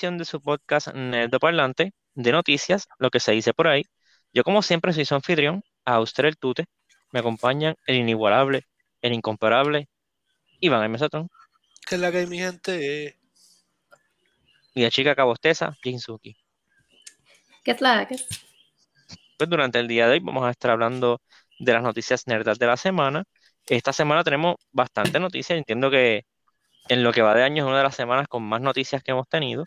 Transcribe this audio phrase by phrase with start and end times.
[0.00, 3.84] edición de su podcast Nerdo Parlante de noticias, lo que se dice por ahí.
[4.32, 6.64] Yo, como siempre, soy su anfitrión, a usted el tute.
[7.12, 8.66] Me acompañan el inigualable,
[9.02, 9.90] el incomparable,
[10.58, 11.28] Iván el Mesotron.
[11.86, 13.18] ¿Qué es la que hay, mi gente?
[14.74, 16.34] Y la chica cabosteza, Jinsuki.
[17.62, 18.16] ¿Qué es la que
[19.36, 21.20] Pues durante el día de hoy vamos a estar hablando
[21.58, 23.24] de las noticias nerdas de la semana.
[23.66, 25.58] Esta semana tenemos bastante noticias.
[25.58, 26.24] Entiendo que
[26.88, 29.10] en lo que va de año es una de las semanas con más noticias que
[29.10, 29.66] hemos tenido.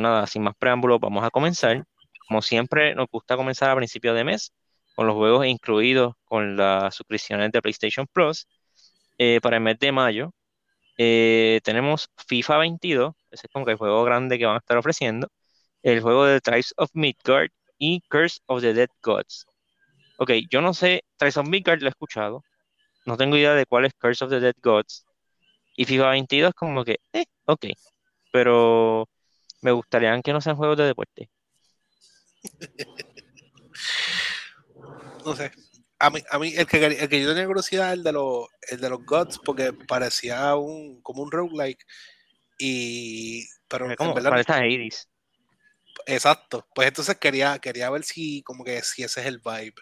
[0.00, 1.84] Nada, sin más preámbulos, vamos a comenzar.
[2.28, 4.52] Como siempre, nos gusta comenzar a principios de mes
[4.94, 8.46] con los juegos incluidos con las suscripciones de PlayStation Plus.
[9.18, 10.32] Eh, para el mes de mayo
[10.98, 14.76] eh, tenemos FIFA 22, ese es como que el juego grande que van a estar
[14.76, 15.28] ofreciendo.
[15.82, 19.46] El juego de Tribes of Midgard y Curse of the Dead Gods.
[20.18, 22.42] Ok, yo no sé, Tribes of Midgard lo he escuchado.
[23.06, 25.06] No tengo idea de cuál es Curse of the Dead Gods.
[25.76, 27.66] Y FIFA 22 como que, eh, ok.
[28.32, 29.08] Pero
[29.62, 31.30] me gustaría que no sean juegos de deporte.
[35.24, 35.52] no sé.
[35.98, 38.48] A mí, a mí el, que, el que yo tenía curiosidad es el de los,
[38.70, 41.86] el de los Gods, porque parecía un, como un roguelike.
[42.58, 43.46] Y.
[43.68, 45.08] Pero como en verdad, Hades.
[46.06, 46.66] Exacto.
[46.74, 49.74] Pues entonces quería, quería ver si como que si ese es el vibe.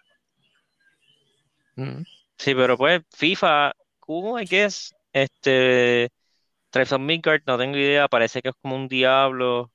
[1.76, 2.02] Mm.
[2.36, 4.94] Sí, pero pues FIFA, ¿cómo es que es?
[5.12, 6.10] Este,
[6.70, 9.70] Tribes of Midgard, no tengo idea, parece que es como un diablo,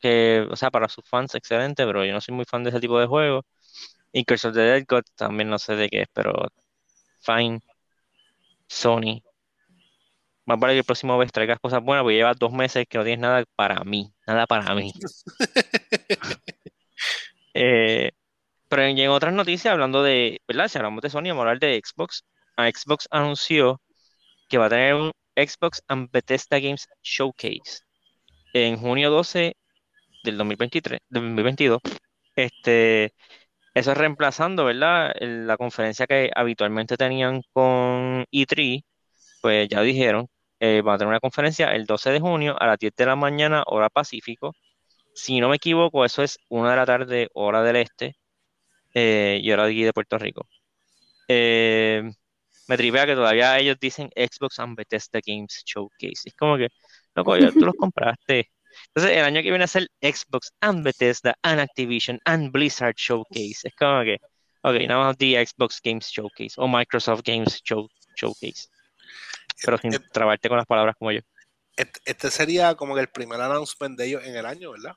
[0.00, 2.80] que, o sea, para sus fans, excelente, pero yo no soy muy fan de ese
[2.80, 3.44] tipo de juegos.
[4.12, 6.32] Y Curse of the Dead God también no sé de qué es, pero
[7.20, 7.60] fine.
[8.68, 9.22] Sony.
[10.46, 13.04] Más vale que el próximo vez traigas cosas buenas, porque lleva dos meses que no
[13.04, 14.92] tienes nada para mí, nada para mí.
[17.54, 18.12] eh,
[18.68, 20.68] pero en, otras noticias, hablando de, ¿verdad?
[20.68, 22.24] Si hablamos de Sony, vamos a hablar de Xbox.
[22.56, 23.80] A Xbox anunció
[24.48, 27.82] que va a tener un Xbox and Bethesda Games Showcase
[28.54, 29.56] en junio 12
[30.24, 31.80] del 2023, del 2022.
[32.36, 33.14] Este,
[33.74, 35.12] eso es reemplazando, ¿verdad?
[35.20, 38.82] La conferencia que habitualmente tenían con E3,
[39.42, 40.28] pues ya dijeron,
[40.60, 43.16] eh, van a tener una conferencia el 12 de junio a las 10 de la
[43.16, 44.54] mañana, hora Pacífico.
[45.14, 48.16] Si no me equivoco, eso es una de la tarde, hora del este,
[48.94, 50.48] eh, y hora de aquí de Puerto Rico.
[51.28, 52.10] Eh,
[52.66, 56.22] me tripea que todavía ellos dicen Xbox and Bethesda Games Showcase.
[56.24, 56.68] Es como que,
[57.14, 58.50] loco, ya tú los compraste.
[58.88, 63.60] Entonces, el año que viene a ser Xbox and Bethesda and Activision and Blizzard Showcase.
[63.64, 64.18] Es como que,
[64.62, 68.68] ok, nada más the Xbox Games Showcase o Microsoft Games Showcase.
[69.64, 71.20] Pero sin trabarte con las palabras como yo.
[71.76, 74.94] Este sería como que el primer announcement de ellos en el año, ¿verdad?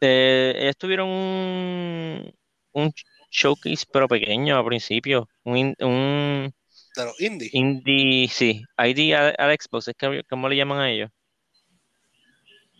[0.00, 2.34] Eh, ellos tuvieron un,
[2.72, 2.92] un
[3.32, 5.28] showcase, pero pequeño al principio.
[5.42, 6.54] Un, un
[7.18, 7.50] indie.
[7.52, 8.62] Indie, sí.
[8.78, 11.10] ID al, Xbox, es que, ¿cómo le llaman a ellos?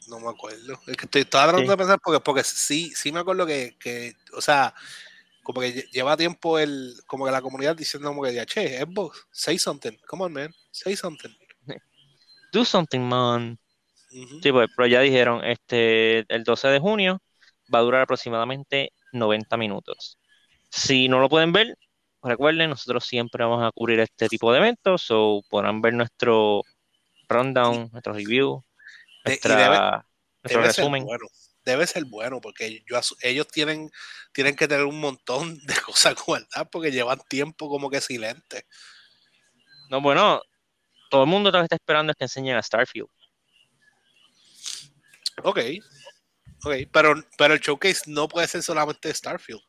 [0.08, 0.78] No me acuerdo.
[0.86, 4.40] Es que estoy tratando de pensar porque, porque sí, sí me acuerdo que, que, o
[4.40, 4.74] sea,
[5.42, 9.58] como que lleva tiempo el, como que la comunidad diciendo como que, che, Xbox, say
[9.58, 11.30] something, come on, man, say something.
[12.52, 13.58] Do something, man.
[14.42, 17.22] Sí, pues, pero ya dijeron, este, el 12 de junio
[17.74, 20.18] va a durar aproximadamente 90 minutos.
[20.74, 21.76] Si no lo pueden ver,
[22.22, 26.62] recuerden, nosotros siempre vamos a cubrir este tipo de eventos, o podrán ver nuestro
[27.28, 28.64] rundown, nuestro review,
[29.22, 30.06] nuestra,
[30.42, 31.02] nuestro resumen.
[31.02, 31.26] Ser bueno,
[31.62, 32.82] debe ser bueno, porque
[33.20, 33.90] ellos tienen,
[34.32, 38.66] tienen que tener un montón de cosas guardadas, porque llevan tiempo como que silente.
[39.90, 40.40] No, bueno,
[41.10, 43.10] todo el mundo lo que está esperando es que enseñen a Starfield.
[45.42, 45.58] Ok,
[46.64, 49.60] ok, pero, pero el showcase no puede ser solamente Starfield.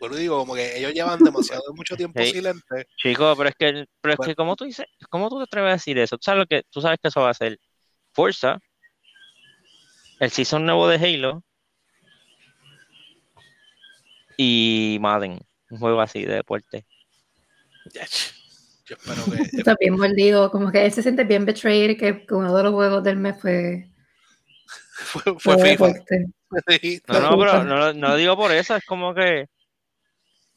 [0.00, 2.86] Bueno, digo, como que ellos llevan demasiado mucho tiempo silente.
[2.96, 5.72] Chico, pero es que, pero es que como tú dices, ¿cómo tú te atreves a
[5.74, 6.16] decir eso?
[6.16, 7.58] ¿Tú sabes lo que, tú sabes que eso va a ser
[8.12, 8.58] Forza,
[10.18, 11.44] el season nuevo de Halo
[14.36, 15.38] y Madden,
[15.70, 16.86] un juego así de deporte.
[18.86, 19.42] Yo espero que.
[19.58, 23.04] Está bien mordido, como que él se siente bien betrayed que uno de los juegos
[23.04, 23.88] del mes fue.
[24.94, 25.88] fue, fue FIFA.
[27.06, 29.46] No, no, pero no, no lo digo por eso, es como que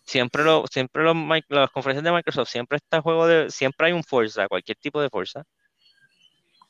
[0.05, 1.15] siempre lo, siempre los,
[1.49, 5.09] las conferencias de Microsoft siempre está juego de, siempre hay un Forza, cualquier tipo de
[5.09, 5.43] Forza.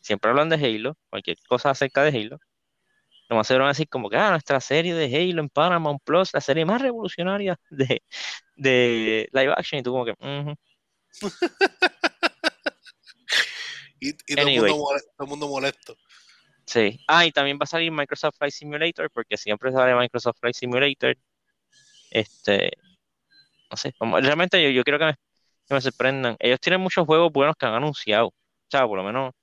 [0.01, 2.39] Siempre hablan de Halo, cualquier cosa acerca de Halo.
[3.29, 6.01] Lo más seguro van a decir como que ah, nuestra serie de Halo en Paramount
[6.03, 8.03] Plus, la serie más revolucionaria de,
[8.55, 10.13] de live action, y tú como que
[13.99, 15.97] y, todo, el mundo molesto, todo el mundo molesto.
[16.65, 16.99] Sí.
[17.07, 21.15] Ah, y también va a salir Microsoft Flight Simulator, porque siempre sale Microsoft Flight Simulator.
[22.11, 22.71] Este,
[23.73, 25.15] no sé, realmente yo, yo quiero que
[25.73, 26.35] me, sorprendan.
[26.39, 28.27] Ellos tienen muchos juegos buenos que han anunciado.
[28.27, 28.33] O
[28.69, 29.33] sea, por lo menos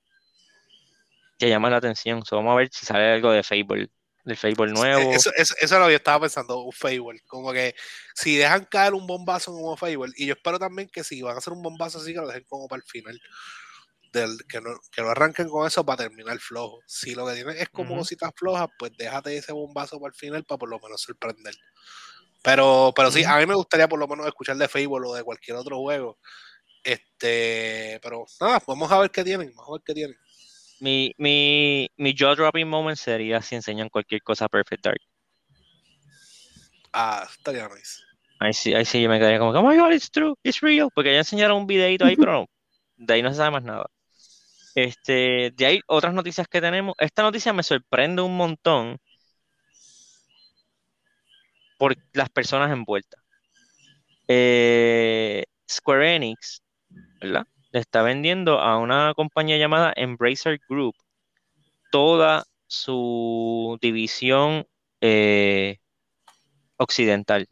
[1.37, 2.23] que llaman la atención.
[2.25, 3.89] So, vamos a ver si sale algo de Fable,
[4.23, 5.11] del Fable nuevo.
[5.11, 7.19] Eso, eso, eso es lo que yo estaba pensando, un Fable.
[7.27, 7.75] Como que
[8.15, 11.39] si dejan caer un bombazo como Fable, y yo espero también que si van a
[11.39, 13.19] hacer un bombazo así, que lo dejen como para el final.
[14.13, 16.79] Del, que, no, que no arranquen con eso para terminar flojo.
[16.85, 18.01] Si lo que tienen es como Ujú.
[18.01, 21.55] cositas flojas, pues déjate ese bombazo para el final para por lo menos sorprender.
[22.43, 25.23] Pero, pero sí, a mí me gustaría por lo menos escuchar de Fable o de
[25.23, 26.17] cualquier otro juego.
[26.83, 30.17] Este, pero nada, vamos a ver qué tienen, vamos a ver qué tienen.
[30.79, 35.01] Mi, mi, mi jaw dropping moment sería si enseñan cualquier cosa Perfect Dark.
[36.91, 38.01] Ah, estaría nice.
[38.39, 40.89] Ahí sí, ahí sí yo me quedaría como, oh my god, it's true, it's real.
[40.93, 42.47] Porque ya enseñaron un videito ahí, pero
[42.95, 43.85] de ahí no se sabe más nada.
[44.73, 46.95] Este, de ahí otras noticias que tenemos.
[46.97, 48.97] Esta noticia me sorprende un montón
[51.81, 53.19] por las personas envueltas.
[54.27, 56.61] Eh, Square Enix,
[57.19, 57.47] ¿verdad?
[57.71, 60.93] Le está vendiendo a una compañía llamada Embracer Group
[61.91, 64.67] toda su división
[65.01, 65.79] eh,
[66.77, 67.47] occidental.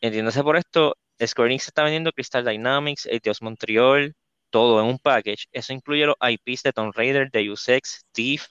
[0.00, 4.14] Entiéndase por esto, Square Enix está vendiendo Crystal Dynamics, Eidos Montreal,
[4.48, 5.48] todo en un package.
[5.52, 8.46] Eso incluye los IPs de Tomb Raider, Deus Ex, Thief,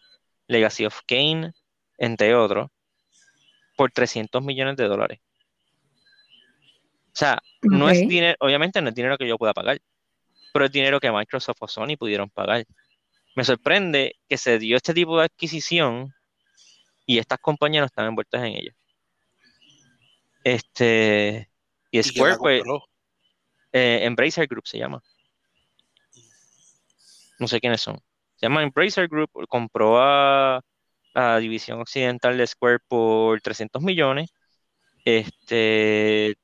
[0.46, 1.52] Legacy of Kain,
[1.98, 2.70] entre otros,
[3.76, 5.20] por 300 millones de dólares.
[7.08, 9.80] O sea, no es dinero, obviamente no es dinero que yo pueda pagar,
[10.52, 12.66] pero es dinero que Microsoft o Sony pudieron pagar.
[13.36, 16.14] Me sorprende que se dio este tipo de adquisición
[17.06, 18.76] y estas compañías no están envueltas en ella.
[20.44, 21.50] Este,
[21.92, 22.64] y ¿Y Square, pues,
[23.72, 25.02] eh, Embracer Group se llama.
[27.40, 27.98] No sé quiénes son.
[28.36, 30.62] Se llama Embracer Group, compró a,
[31.14, 34.30] a División Occidental de Square por 300 millones.
[35.06, 36.36] Este,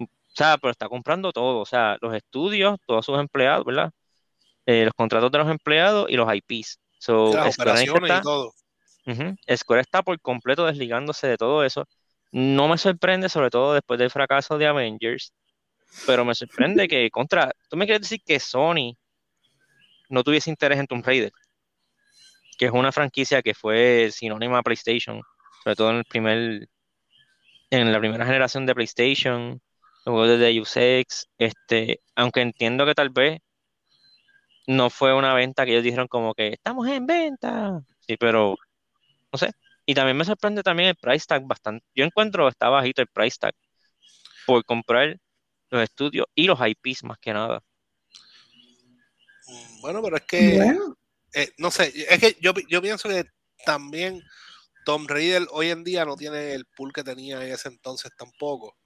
[0.00, 3.92] o sea, pero está comprando todo, o sea, los estudios, todos sus empleados, ¿verdad?
[4.66, 6.80] Eh, los contratos de los empleados y los IPs.
[6.98, 8.52] So, Enix operaciones está, y todo.
[9.56, 11.86] Square está por completo desligándose de todo eso.
[12.32, 15.32] No me sorprende, sobre todo después del fracaso de Avengers,
[16.06, 18.96] pero me sorprende que contra, tú me quieres decir que Sony
[20.08, 21.32] no tuviese interés en Tomb Raider,
[22.56, 25.20] que es una franquicia que fue sinónima a PlayStation,
[25.62, 26.68] sobre todo en el primer,
[27.70, 29.60] en la primera generación de PlayStation,
[30.04, 33.40] luego de Deus Ex, este, aunque entiendo que tal vez
[34.66, 38.56] no fue una venta que ellos dijeron como que estamos en venta, sí, pero
[39.32, 39.50] no sé.
[39.86, 41.84] Y también me sorprende también el price tag bastante.
[41.94, 43.54] Yo encuentro que está bajito el price tag
[44.46, 45.18] por comprar
[45.70, 47.60] los estudios y los IPs más que nada.
[49.46, 50.96] Mm, Bueno, pero es que, Bueno,
[51.34, 53.24] eh, no sé, es que yo, yo pienso que
[53.64, 54.22] también
[54.84, 58.76] Tom Raider hoy en día no tiene el pool que tenía en ese entonces tampoco.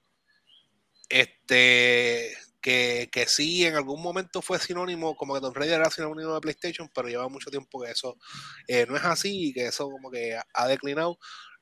[1.09, 6.33] Este, que, que sí, en algún momento fue sinónimo, como que Tomb Raider era sinónimo
[6.33, 8.17] de PlayStation, pero lleva mucho tiempo que eso
[8.67, 11.17] eh, no es así y que eso como que ha declinado.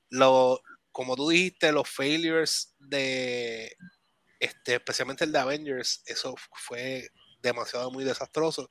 [0.10, 0.62] Lo,
[0.92, 3.76] como tú dijiste, los failures de,
[4.40, 7.10] este, especialmente el de Avengers, eso fue
[7.42, 8.70] demasiado muy desastroso.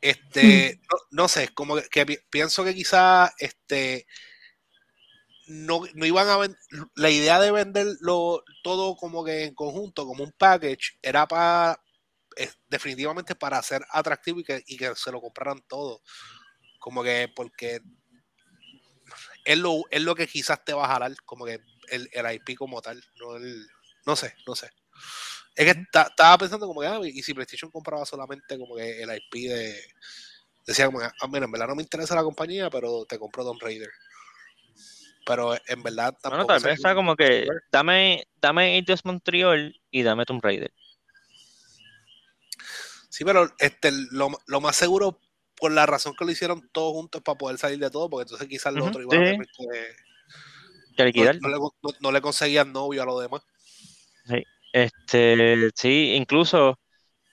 [0.00, 4.06] Este, no, no sé, como que, que pi- pienso que quizá este
[5.46, 6.58] no, no iban a vender,
[6.94, 11.80] la idea de venderlo todo como que en conjunto, como un package, era para
[12.68, 16.02] definitivamente para ser atractivo y que, y que se lo compraran todo.
[16.80, 17.80] Como que porque
[19.44, 22.56] es lo, es lo que quizás te va a jalar, como que el, el IP
[22.56, 23.66] como tal, no el,
[24.06, 24.70] no sé, no sé.
[25.58, 29.02] Es que ta- estaba pensando como que, ah, y si PlayStation compraba solamente como que
[29.02, 29.76] el IP de,
[30.64, 33.60] decía como, ah, mira, en verdad no me interesa la compañía, pero te compro Tomb
[33.60, 33.90] Raider.
[35.26, 39.78] Pero en verdad Bueno, tampoco tal sé vez está como que dame, dame Eidos Montreal
[39.90, 40.72] y dame Tomb Raider.
[43.08, 45.18] Sí, pero este, lo, lo más seguro,
[45.56, 48.46] por la razón que lo hicieron todos juntos para poder salir de todo, porque entonces
[48.46, 49.24] quizás lo otro iba a sí.
[49.32, 49.96] tener que.
[50.96, 51.04] Que
[51.40, 53.42] No, no le, no- no le conseguían novio a los demás.
[54.78, 56.78] Este, sí, incluso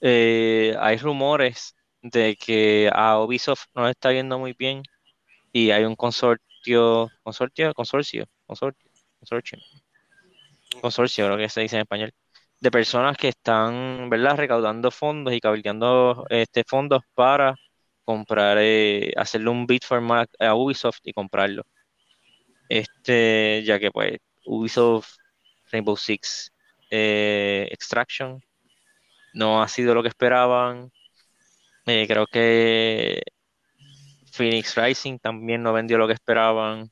[0.01, 4.83] eh, hay rumores de que a Ubisoft no está yendo muy bien
[5.53, 9.59] y hay un consortio, consortio, consorcio, consortio, consorcio,
[10.81, 12.11] consorcio, creo que se dice en español,
[12.59, 17.55] de personas que están, ¿verdad?, recaudando fondos y cabildeando este fondos para
[18.03, 21.63] comprar, eh, hacerle un bid for Mac a Ubisoft y comprarlo.
[22.69, 25.17] Este, ya que pues Ubisoft
[25.71, 26.51] Rainbow Six
[26.89, 28.43] eh, Extraction
[29.33, 30.91] no ha sido lo que esperaban.
[31.85, 33.21] Eh, creo que
[34.31, 36.91] Phoenix Rising también no vendió lo que esperaban.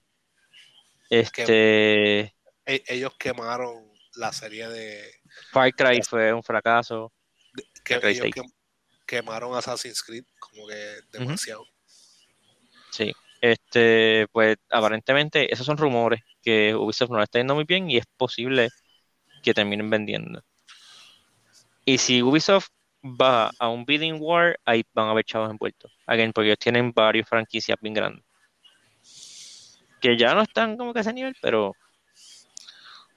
[1.10, 2.22] Este,
[2.66, 5.14] E- ellos quemaron la serie de.
[5.52, 7.12] Far Cry fue un fracaso.
[7.84, 8.34] que ellos 6.
[8.36, 8.54] quem-
[9.06, 11.66] quemaron Assassin's Creed, como que demasiado.
[12.92, 13.12] Sí.
[13.42, 18.06] Este, pues aparentemente esos son rumores que Ubisoft no está yendo muy bien y es
[18.16, 18.70] posible
[19.44, 20.44] que terminen vendiendo.
[21.86, 22.70] Y si Ubisoft
[23.04, 25.92] va a un bidding war, ahí van a haber chavos envueltos.
[26.08, 28.26] Again, porque ellos tienen varias franquicias bien grandes.
[30.02, 31.76] Que ya no están como que a ese nivel, pero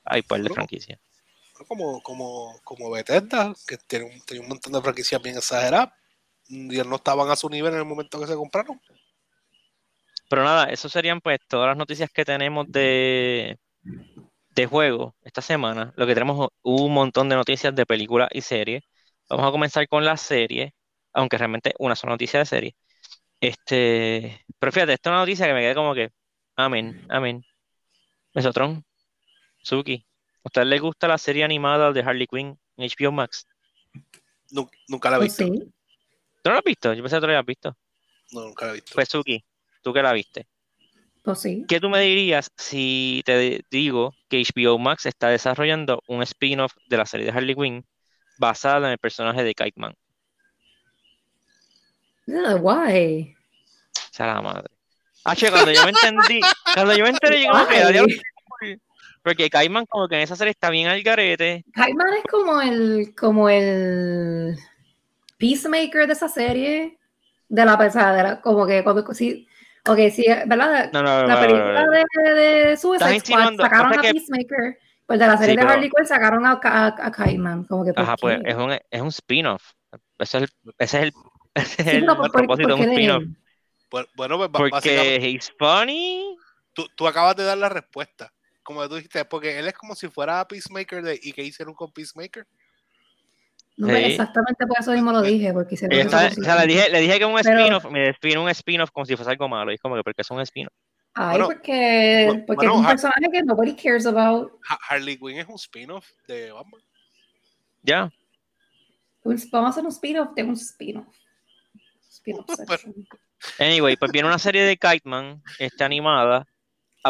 [0.05, 0.99] hay par de franquicias.
[1.69, 5.91] Como, como, como Bethesda, que tiene un, tiene un montón de franquicias bien exageradas.
[6.49, 8.81] Y no estaban a su nivel en el momento que se compraron.
[10.29, 13.59] Pero nada, eso serían pues todas las noticias que tenemos de,
[14.57, 15.93] de juego esta semana.
[15.97, 18.83] Lo que tenemos un montón de noticias de películas y series.
[19.29, 20.75] Vamos a comenzar con la serie,
[21.13, 22.77] aunque realmente una sola noticia de serie.
[23.41, 26.11] Este, pero fíjate, esta es una noticia que me quedé como que,
[26.57, 27.45] amén, amén.
[28.35, 28.83] Mesotron,
[29.63, 30.07] Suki,
[30.39, 33.47] ¿a ustedes les gusta la serie animada de Harley Quinn en HBO Max?
[34.51, 35.45] Nu- nunca la he visto.
[35.45, 35.53] sí.
[36.43, 36.95] ¿Tú no la has visto?
[36.95, 37.77] Yo pensé que tú la habías visto.
[38.33, 38.93] No, nunca la he visto.
[38.95, 39.45] Pues Suki,
[39.83, 40.47] tú que la viste.
[41.35, 41.65] Sí.
[41.67, 46.97] ¿Qué tú me dirías si te digo que HBO Max está desarrollando un spin-off de
[46.97, 47.85] la serie de Harley Quinn
[48.39, 49.95] basada en el personaje de Kite Man?
[52.29, 53.35] Ugh, why?
[53.95, 54.69] O sea, la madre.
[55.25, 56.41] H, cuando yo me entendí,
[56.75, 57.67] cuando yo me enteré, yo como
[59.27, 61.65] porque Kite Man como que en esa serie está bien al garete.
[61.75, 64.57] Kiteman es como el, como el
[65.37, 66.97] peacemaker de esa serie,
[67.49, 69.49] de la pesada, como que cuando sí,
[69.89, 70.91] ok, sí, ¿verdad?
[70.93, 71.91] No, no, no, la película no, no.
[71.91, 75.71] de, de Suicide Squad sacaron a que- Peacemaker, pues de la serie Sí, de pero-
[75.73, 79.01] Harley Quinn sacaron a, a, a Kiteman, como que ¿por Ajá, pues es un, es
[79.01, 79.63] un spin-off.
[80.19, 81.13] Ese es el, ese es el,
[81.55, 83.23] ese es Sí, el ¿por- por- propósito de un spin-off.
[84.17, 86.37] Bueno, pues Porque he's funny.
[86.73, 88.33] tú, tú acabas de dar la respuesta.
[88.63, 91.93] Como tú dijiste, porque él es como si fuera Peacemaker de, y que hicieron con
[91.93, 92.47] Peacemaker.
[93.79, 93.95] No, Sí.
[94.05, 96.29] exactamente por eso mismo lo dije, porque está- cosa.
[96.29, 99.17] o sea, le dije, le dije que un spin-off, me define un spin-off como si
[99.17, 99.71] fuese algo malo.
[99.71, 100.73] Y es como que, porque es un spin-off.
[101.15, 104.53] Ay, Bueno, porque, bueno, porque es un personaje que nobody cares about.
[104.69, 106.81] Ha- Harley Quinn es un spin-off de Batman.
[107.83, 108.11] Ya.
[109.25, 111.07] Un- vamos a hacer un spin-off de un spin-off.
[112.11, 112.95] Spin-off section.
[113.59, 116.47] Anyway, pues viene una serie de Kite Man, está animada.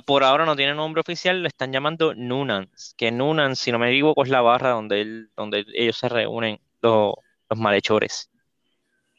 [0.02, 2.94] Por ahora no tiene nombre oficial, le están llamando Nunans.
[2.96, 6.58] Que Nunans, si no me equivoco, es la barra donde, él- donde ellos se reúnen,
[6.82, 7.14] los,
[7.48, 8.30] los malhechores,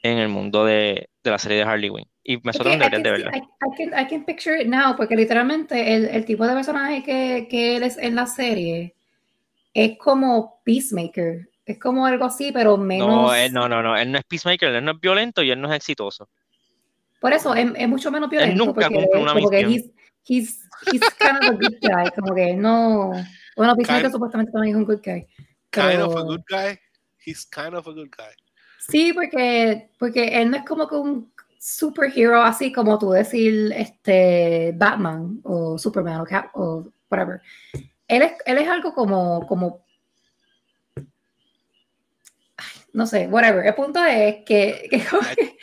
[0.04, 2.08] en el mundo de, de la serie de Harley Quinn.
[2.24, 3.32] Y I deberían can de verla.
[3.34, 7.02] I, I can, I can picture it now, porque literalmente el, el tipo de personaje
[7.02, 8.94] que, que él es en la serie
[9.74, 11.50] es como Peacemaker.
[11.66, 13.08] Es como algo así, pero menos.
[13.08, 15.60] No, él, no, no, no, él no es Peacemaker, él no es violento y él
[15.60, 16.30] no es exitoso.
[17.20, 18.66] Por eso es, es mucho menos violento.
[18.66, 19.72] nunca porque, cumple una misión.
[19.72, 19.90] he's,
[20.26, 22.10] he's, he's kind of a good guy.
[22.12, 23.12] Como que no.
[23.56, 25.28] Bueno, Peacemaker Kind- supuestamente también es un good guy.
[25.72, 26.80] Kind of a pero- good guy.
[27.26, 28.34] He's kind of a good guy.
[28.90, 34.72] Sí, porque, porque él no es como que un superhero así como tú decir este
[34.78, 37.42] Batman o Superman o, Cap, o whatever.
[38.08, 39.84] Él es, él es algo como, como
[42.58, 43.66] Ay, no sé, whatever.
[43.66, 44.98] El punto es que, que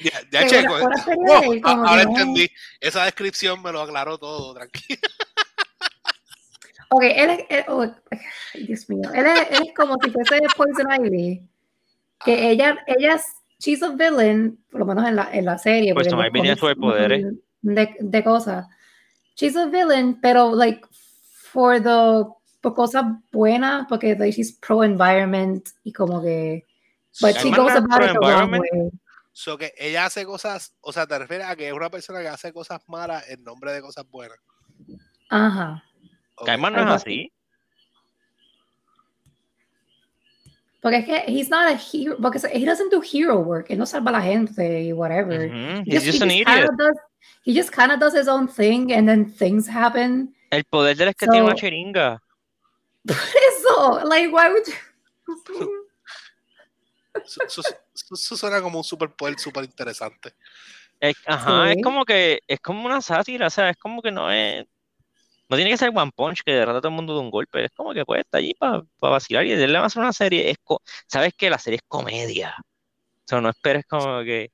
[0.01, 0.79] Ya, ya que checo.
[1.05, 2.51] serie Oh, ahora que entendí.
[2.81, 5.01] Esa descripción me lo aclaró todo, tranquilo.
[6.91, 7.87] Ok, él es, él- oh,
[8.55, 11.43] Dios mío, él es, él es como si fuese Poison Ivy,
[12.25, 13.25] que ella, ella es,
[13.59, 15.93] she's a villain, por lo menos en la, en la serie.
[15.93, 17.27] Poison Ivy tiene cómics superpoderes.
[17.63, 18.67] De, de cosas.
[19.35, 20.83] She's a villain, pero like,
[21.51, 26.65] for the, por cosas buenas, porque like, she's pro-environment y como que,
[27.21, 28.91] but she goes about it the wrong way.
[29.33, 32.29] So que ella hace cosas, o sea, te refieres a que es una persona que
[32.29, 34.39] hace cosas malas en nombre de cosas buenas.
[35.29, 35.83] Ajá.
[36.37, 36.47] Ok.
[36.47, 37.33] Kite Man no es así.
[40.81, 43.87] Porque es que he's not a hero, porque he doesn't do hero work, él no
[43.87, 45.49] salva a la gente y whatever.
[45.49, 46.71] Ujú, He He's just an kinda idiot.
[46.77, 46.97] does,
[47.45, 50.35] he just kind of does his own thing and then things happen.
[50.51, 52.21] El poder de es que tiene una So- chiringa.
[53.09, 55.81] Eso, like, why would you?
[57.25, 57.63] Eso, eso-
[58.15, 60.35] eso- suena como un superpoder súper interesante.
[61.01, 61.73] Es- ajá, Sí.
[61.79, 64.65] es como que es como una sátira, o sea, es como que no es.
[65.49, 67.65] No tiene que ser One Punch que derrota a todo el mundo de un golpe.
[67.65, 70.13] Es como que pues está allí para vacilar y él le va a hacer una
[70.13, 70.51] serie.
[70.51, 71.51] Es co- ¿Sabes qué?
[71.51, 72.55] La serie es comedia.
[72.59, 74.51] O sea, no esperes como que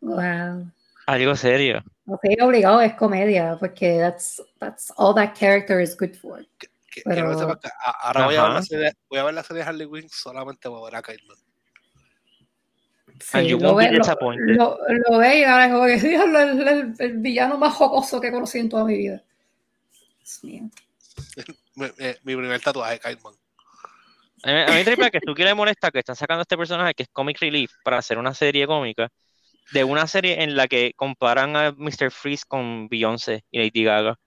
[0.00, 0.70] Wow.
[1.06, 1.82] algo serio.
[2.04, 6.44] No sé, obligado es comedia, porque that's, that's all that character is good for.
[6.58, 6.68] Que-
[7.04, 9.42] Pero- que sepas que a- ahora voy a, ver la serie, voy a ver la
[9.42, 11.24] serie de Harley Quinn solamente voy a ver a Kite
[13.46, 14.04] You lo ve, lo,
[14.38, 14.78] lo,
[15.10, 18.30] lo ve y ahora es como que diablo, el, el- el villano más jocoso que
[18.30, 19.22] conocí en toda mi vida.
[21.76, 23.34] Mi, mi- mi primer tatuaje, Kite Man.
[24.42, 26.94] A mí, a mí triple que tú quieres molestar que están sacando a este personaje
[26.94, 29.08] que es Comic Relief para hacer una serie cómica
[29.72, 32.10] de una serie en la que comparan a Mr.
[32.10, 34.18] Freeze con Beyoncé y Lady Gaga.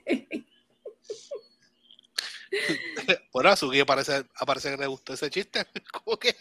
[3.33, 4.25] bueno, a Suki aparece
[4.71, 5.67] que le gustó ese chiste.
[5.93, 6.35] ¿Cómo que?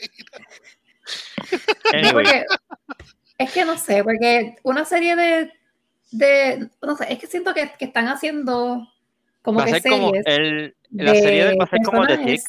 [1.93, 2.43] Anyway,
[3.37, 5.51] es que no sé, porque una serie de,
[6.11, 8.87] de no sé, es que siento que, que están haciendo
[9.41, 12.05] como va que ser series como el, la de serie de- va a ser como
[12.05, 12.25] The Tick.
[12.25, 12.43] personajes.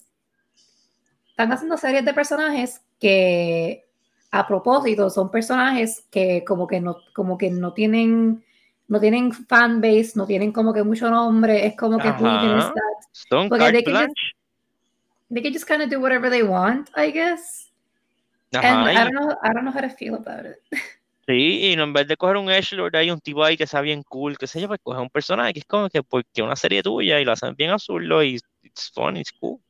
[1.30, 3.86] Están haciendo series de personajes que
[4.30, 8.44] a propósito son personajes que como que no, como que no tienen,
[8.90, 12.44] no tienen fanbase, no tienen como que mucho nombre, es como que Ajá.
[12.44, 13.08] even is that?
[13.12, 14.14] Son Porque they can just-.
[15.32, 17.70] They can just kind of do whatever they want, I guess.
[18.52, 20.58] Ajá, And I don't know, I don't know how to feel about it.
[21.26, 23.82] Sí, y no, en vez de coger un Edgelord, hay un tipo ahí que sea
[23.82, 26.56] bien cool, qué sé yo, pues coger un personaje que es como que porque una
[26.56, 29.60] serie tuya y lo hacen bien azul y it's fun, it's cool.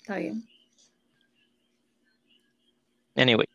[0.00, 0.42] Está bien.
[3.14, 3.46] Anyway,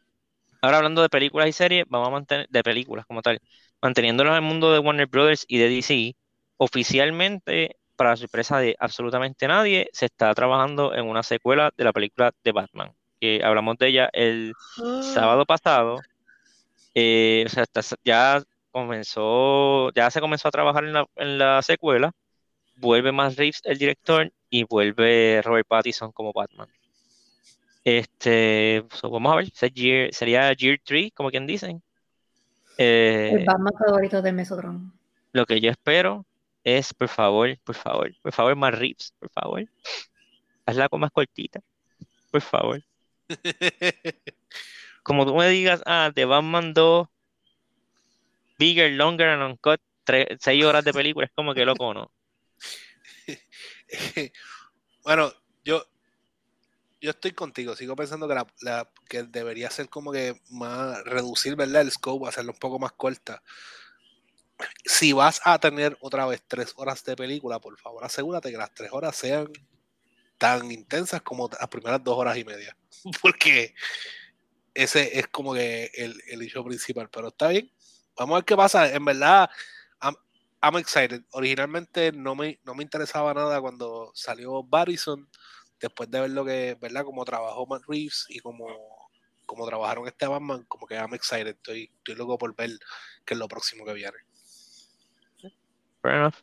[0.65, 3.39] ahora hablando de películas y series, vamos a mantener, de películas como tal,
[3.81, 6.15] manteniéndonos en el mundo de Warner Brothers y de DC,
[6.57, 12.31] oficialmente, para sorpresa de absolutamente nadie, se está trabajando en una secuela de la película
[12.43, 14.53] de Batman, que hablamos de ella el
[14.99, 16.05] sábado pasado.
[16.93, 18.41] Eh, o sea, está- ya
[18.71, 22.11] comenzó, ya se comenzó a trabajar en la, en la secuela.
[22.75, 26.69] Vuelve Matt Reeves, el director, y vuelve Robert Pattinson como Batman.
[27.85, 31.83] Este, so, vamos a ver, year- sería Year 3, como quien dicen.
[32.79, 34.91] Eh, El Batman favorito de Mesotron.
[35.31, 36.25] lo que yo espero
[36.63, 39.63] es, por favor, por favor, por favor, Matt Reeves, por favor,
[40.65, 41.61] hazla con más cortita,
[42.31, 42.83] por favor.
[45.03, 47.07] Como tú me digas, ah, de Batman 2,
[48.57, 49.79] Bigger, Longer and Uncut,
[50.39, 52.11] 6 horas de película, es como que loco, ¿no?
[55.03, 55.31] bueno,
[55.63, 55.85] yo,
[57.01, 57.75] yo estoy contigo.
[57.75, 61.81] Sigo pensando que, la, que debería ser como que más reducir, ¿verdad?
[61.81, 63.41] El scope, hacerlo un poco más corta.
[64.85, 68.73] Si vas a tener otra vez tres horas de película, por favor, asegúrate que las
[68.73, 69.51] tres horas sean
[70.37, 72.77] tan intensas como las primeras dos horas y media.
[73.21, 73.75] Porque
[74.73, 77.09] ese es como que el, el hecho principal.
[77.09, 77.71] Pero está bien.
[78.17, 78.93] Vamos a ver qué pasa.
[78.93, 79.49] En verdad,
[80.01, 80.15] I'm,
[80.61, 81.23] I'm excited.
[81.31, 85.29] Originalmente no me, no me interesaba nada cuando salió Barrison.
[85.79, 87.03] Después de ver lo que, ¿verdad?
[87.03, 88.67] Como trabajó Matt Reeves y como,
[89.45, 91.47] como trabajaron este Batman, como que I'm excited.
[91.55, 92.71] Estoy, estoy loco por ver
[93.25, 94.17] qué es lo próximo que viene.
[96.01, 96.35] Fair enough.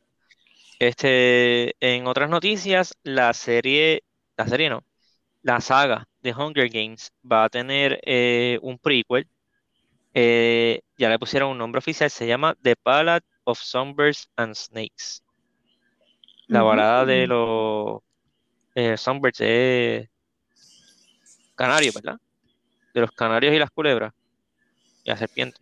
[0.79, 4.03] Este, en otras noticias, la serie,
[4.37, 4.85] la serie no,
[5.43, 9.29] la saga de Hunger Games va a tener eh, un prequel.
[10.15, 15.23] Eh, ya le pusieron un nombre oficial, se llama The Ballad of Songbirds and Snakes.
[16.49, 16.69] La Ujú.
[16.69, 18.03] balada de los
[18.75, 20.09] eh, Songbirds es
[21.55, 22.19] canarios, ¿verdad?
[22.95, 24.13] De los canarios y las culebras
[25.05, 25.61] y las serpientes.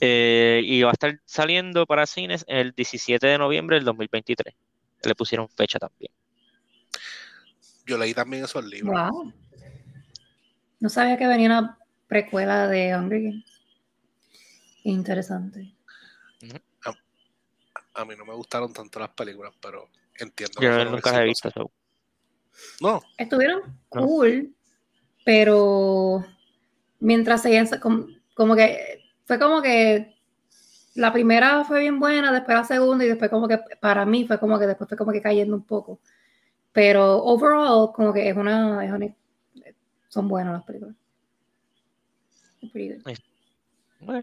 [0.00, 4.54] Eh, y va a estar saliendo para cines el 17 de noviembre del 2023.
[5.02, 6.12] Le pusieron fecha también.
[7.86, 8.94] Yo leí también esos libros.
[8.94, 9.32] Wow.
[10.78, 13.44] No sabía que venía una precuela de Hunger Games.
[14.84, 15.74] Interesante.
[17.94, 21.24] A mí no me gustaron tanto las películas, pero entiendo que Yo nunca las he
[21.24, 21.50] visto.
[21.50, 21.70] so.
[22.80, 23.60] No, Estuvieron
[23.94, 24.06] No.
[24.06, 24.54] cool,
[25.24, 26.24] pero
[27.00, 30.16] mientras seguían, como, como que fue como que
[30.94, 34.38] la primera fue bien buena, después la segunda y después como que para mí fue
[34.40, 36.00] como que después fue como que cayendo un poco.
[36.72, 39.14] Pero overall como que es una, es una-
[40.08, 40.96] son buenas las películas.
[44.00, 44.22] Bueno,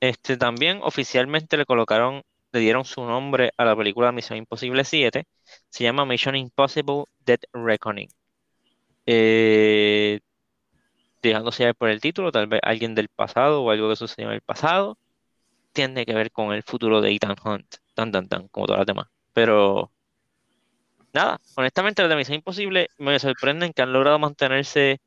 [0.00, 2.22] Este, también oficialmente le colocaron,
[2.56, 5.26] le dieron su nombre a la película Misión Imposible 7.
[5.68, 8.08] Se llama Mission Impossible Dead Reckoning.
[9.06, 10.20] Eh,
[11.22, 14.36] dejándose llevar por el título, tal vez alguien del pasado o algo que sucedió en
[14.36, 14.98] el pasado.
[15.72, 18.86] Tiene que ver con el futuro de Ethan Hunt, tan tan tan, como todas las
[18.86, 19.08] demás.
[19.34, 19.92] Pero
[21.12, 25.00] nada, honestamente, los de Misión Imposible me sorprenden que han logrado mantenerse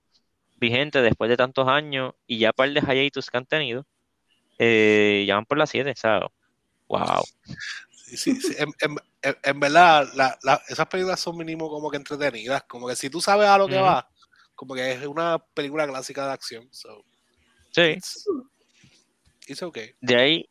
[0.58, 3.86] vigentes después de tantos años y ya par de hiatus que han tenido.
[4.60, 6.30] Eh, ya van por las 7, ¿sabes?
[6.90, 7.24] Wow.
[7.92, 11.98] sí, sí, sí, En, en- en- verdad, la- la- esas películas son mínimo como que
[11.98, 12.64] entretenidas.
[12.64, 14.10] Como que si tú sabes a lo que va,
[14.56, 16.68] como que es una película clásica de acción.
[16.72, 17.06] So,
[17.72, 18.26] Sí, it's,
[19.48, 19.92] it's okay.
[20.02, 20.50] de ahí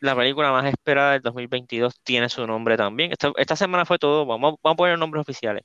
[0.00, 3.12] la película más esperada del 2022 tiene su nombre también.
[3.12, 5.62] Esta, esta semana fue todo, vamos, vamos a poner nombres oficiales.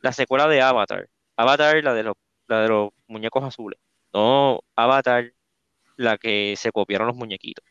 [0.00, 1.08] La secuela de Avatar.
[1.36, 2.14] Avatar, la de los,
[2.46, 3.80] la de los muñecos azules.
[4.12, 5.32] No, Avatar,
[5.96, 7.64] la que se copiaron los muñequitos.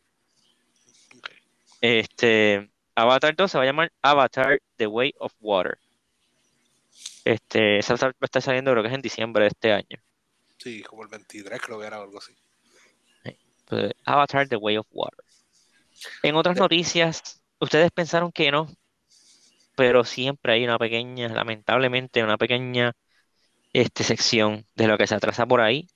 [1.82, 5.76] Este, Avatar 2 se va a llamar Avatar The Way of Water.
[7.24, 9.98] Este, esa va a estar saliendo creo que es en diciembre de este año.
[10.58, 12.34] Sí, como el 23 creo que era algo así.
[13.66, 15.24] Pues, Avatar The Way of Water.
[16.22, 18.68] En otras noticias, ustedes pensaron que no,
[19.74, 22.92] pero siempre hay una pequeña, lamentablemente, una pequeña
[23.72, 25.88] este, sección de lo que se atrasa por ahí.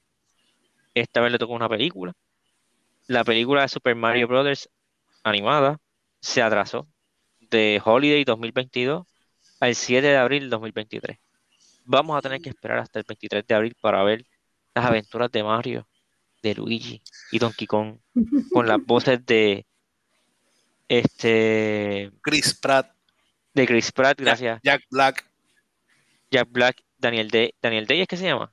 [0.94, 2.12] Esta vez le tocó una película.
[3.06, 4.68] La película de Super Mario Brothers
[5.26, 5.78] animada
[6.20, 6.88] se atrasó
[7.50, 9.06] de Holiday 2022
[9.60, 11.18] al 7 de abril 2023.
[11.84, 14.24] Vamos a tener que esperar hasta el 23 de abril para ver
[14.74, 15.88] las aventuras de Mario,
[16.42, 17.98] de Luigi y Donkey Kong
[18.52, 19.66] con las voces de
[20.88, 22.92] este Chris Pratt,
[23.54, 25.28] de Chris Pratt, gracias, Jack Black,
[26.30, 28.52] Jack Black, Daniel Day, Daniel Day es que se llama,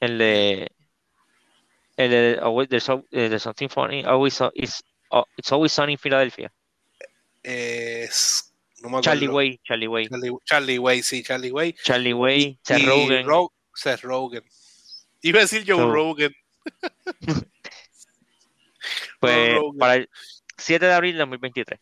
[0.00, 0.70] el de
[1.96, 4.42] el de something funny, always
[5.14, 6.50] oh, it's always sunny in Philadelphia.
[7.42, 9.02] es, no me acuerdo.
[9.02, 11.74] Charlie Way, Charlie Way, Charlie, Charlie Way, sí, Charlie Way.
[11.84, 14.42] Charlie Way, Seth Rogen, Ro- Seth Rogen.
[15.22, 16.32] Iba a decir Joe So- Rogan.
[19.20, 20.10] pues para el
[20.58, 21.80] 7 de abril de 2023.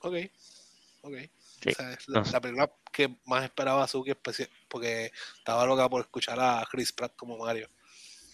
[0.00, 0.14] Ok,
[1.02, 1.14] ok.
[1.62, 2.32] Sí, O sea, es la, no sé.
[2.32, 4.12] la película que más esperaba Suki
[4.68, 7.68] porque estaba loca por escuchar a Chris Pratt como Mario.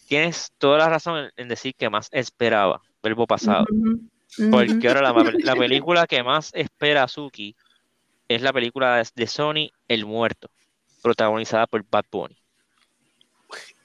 [0.08, 3.66] Tienes toda la razón en, en decir que más esperaba, verbo pasado.
[4.50, 7.54] Porque ahora la, la película que más espera Suki
[8.28, 10.48] es la película de- Sony, El Muerto,
[11.02, 12.36] protagonizada por Bad Bunny.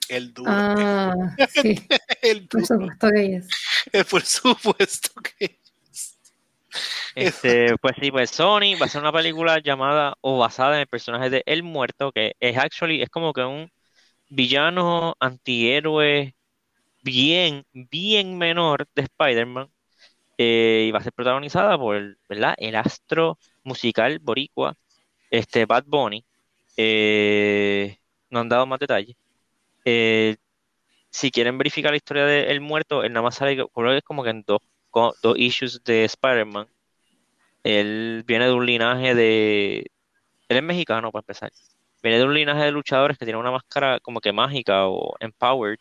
[0.07, 0.49] El duro.
[0.53, 1.13] Ah,
[1.49, 1.85] sí,
[2.21, 2.65] el por duro.
[2.65, 4.05] supuesto que es.
[4.09, 5.59] Por supuesto que.
[7.15, 10.87] Este, pues sí, pues Sony va a hacer una película llamada o basada en el
[10.87, 13.71] personaje de El Muerto, que es actually, es como que un
[14.29, 16.35] villano antihéroe
[17.07, 19.69] bien, bien menor de Spider-Man.
[20.37, 22.55] eh, y va a ser protagonizada por, ¿verdad?
[22.57, 24.75] El astro musical boricua,
[25.31, 26.25] este Bad Bunny.
[26.77, 27.97] Eh,
[28.31, 29.15] no han dado más detalles.
[29.85, 30.37] Eh,
[31.11, 34.31] si quieren verificar la historia de El Muerto, él nada más sale, creo como que
[34.31, 34.61] en dos,
[35.23, 36.67] dos issues de Spider-Man.
[37.63, 39.91] Él viene de un linaje de...
[40.49, 41.51] Él es mexicano, para empezar.
[42.03, 45.79] Viene de un linaje de luchadores que tiene una máscara como que mágica o empowered.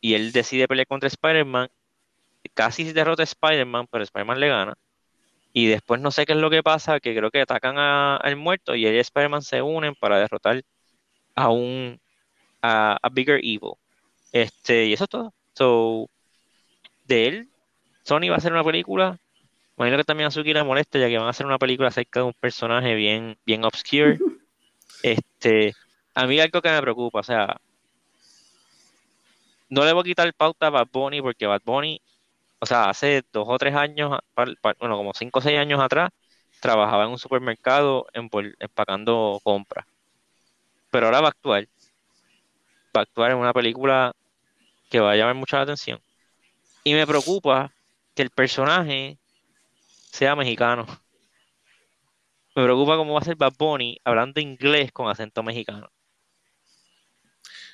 [0.00, 1.68] Y él decide pelear contra Spider-Man.
[2.54, 4.74] Casi derrota a Spider-Man, pero Spider-Man le gana.
[5.52, 8.36] Y después no sé qué es lo que pasa, que creo que atacan a- al
[8.36, 10.62] muerto y él y Spider-Man se unen para derrotar
[11.34, 12.00] a un
[12.62, 13.72] a, a Bigger Evil.
[14.32, 15.34] Este, y eso es todo.
[15.54, 16.08] So,
[17.06, 17.48] de él,
[18.04, 19.18] Sony va a hacer una película.
[19.76, 22.20] Imagino que también a Suki le molesta, ya que van a hacer una película acerca
[22.20, 24.18] de un personaje bien, bien obscure.
[25.02, 25.72] Este,
[26.14, 27.56] a mí algo que me preocupa, o sea,
[29.70, 32.00] no le voy a quitar pauta a Bad Bunny porque Bad Bunny,
[32.58, 36.10] o sea, hace dos o tres años, bueno, como cinco o seis años atrás,
[36.60, 39.86] trabajaba en un supermercado empacando compras.
[40.90, 41.68] Pero ahora va a actuar.
[42.94, 44.12] Va a actuar en una película
[44.90, 46.00] que va a llamar mucho la atención.
[46.82, 47.72] Y me preocupa
[48.14, 49.16] que el personaje
[50.10, 50.86] sea mexicano.
[52.56, 55.88] Me preocupa cómo va a ser Bad Bunny hablando inglés con acento mexicano.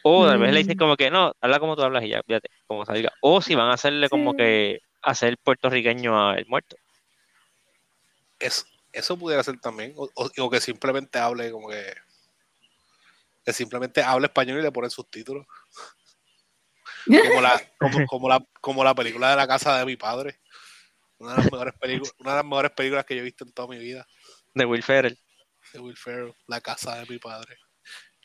[0.09, 0.79] O tal vez le dicen Mm.
[0.79, 3.13] como que no, habla como tú hablas y ya, fíjate, como salga.
[3.23, 6.77] O si van a hacerle como que hacer puertorriqueño a el muerto.
[8.39, 9.95] Es, eso pudiera ser también.
[9.97, 11.93] O, o- o que simplemente hable como que.
[13.45, 15.47] Que simplemente hable español y le ponen subtítulos.
[17.07, 20.41] Como la, como, como la, como la película de la casa de mi padre.
[21.19, 23.53] Una de las mejores películas, una de las mejores películas que yo he visto en
[23.53, 24.07] toda mi vida.
[24.55, 25.19] De Will Ferrell.
[25.73, 27.57] De Will Ferrell, La casa de mi padre.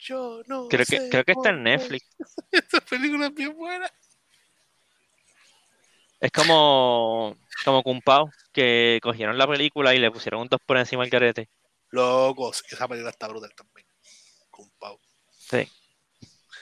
[0.01, 1.63] Yo no Creo que, sé creo que está en.
[1.63, 2.05] Netflix.
[2.51, 3.89] Esta película es bien buena.
[6.19, 7.35] Es como,
[7.65, 11.09] como Kung Pao, que cogieron la película y le pusieron un dos por encima al
[11.09, 11.49] carete.
[11.89, 13.87] Locos, esa película está brutal también.
[14.79, 14.99] Pau.
[15.31, 15.67] Sí.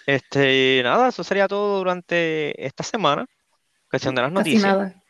[0.06, 3.26] Este, nada, eso sería todo durante esta semana.
[3.90, 4.64] Cuestión de las Casi noticias.
[4.64, 5.04] nada.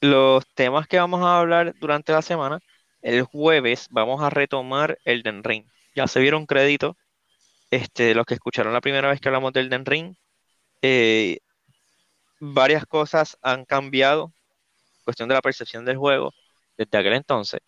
[0.00, 2.60] Los temas que vamos a hablar durante la semana,
[3.02, 5.66] el jueves vamos a retomar Elden Ring.
[5.94, 6.96] Ya se vieron créditos,
[7.70, 10.14] este, los que escucharon la primera vez que hablamos del Elden Ring.
[10.82, 11.38] eh,
[12.40, 14.32] varias cosas han cambiado,
[15.04, 16.32] cuestión de la percepción del juego
[16.78, 17.60] desde aquel entonces.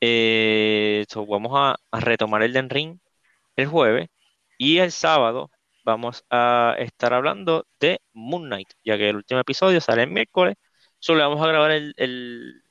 [0.00, 2.98] Eh, vamos a, retomar Elden Ring
[3.56, 4.08] el jueves
[4.58, 5.50] y el sábado
[5.84, 10.56] vamos a estar hablando de Moon Knight, ya que el último episodio sale el miércoles.
[10.98, 12.62] Solo vamos a grabar el, el-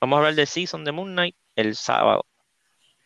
[0.00, 2.24] Vamos a hablar del season de Moon Knight el sábado.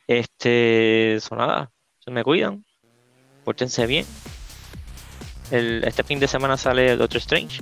[0.07, 1.17] Este.
[1.17, 1.73] Eso nada.
[2.05, 2.65] Se me cuidan.
[3.45, 4.07] Pórtense bien.
[5.51, 7.61] El, este fin de semana sale Doctor Strange.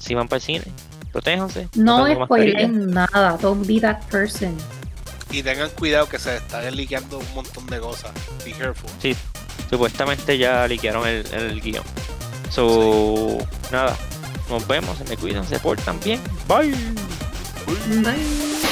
[0.00, 0.64] Si van para el cine,
[1.12, 1.68] protéjanse.
[1.74, 3.38] No spoilen nada.
[3.40, 4.56] Don't be that person.
[5.30, 8.12] Y tengan cuidado que se están liqueando un montón de cosas.
[8.44, 8.90] Be careful.
[9.00, 9.16] Sí,
[9.68, 11.84] supuestamente ya liquearon el, el guion.
[12.50, 13.38] So,
[13.72, 13.96] nada,
[14.48, 16.20] nos vemos, se me cuidan, se portan bien.
[16.46, 16.74] Bye.
[18.02, 18.63] Bye.